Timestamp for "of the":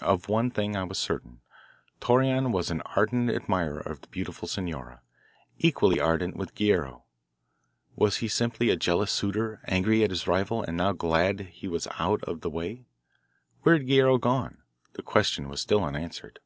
3.80-4.06, 12.22-12.50